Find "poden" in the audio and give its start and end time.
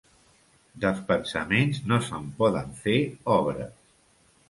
2.43-2.75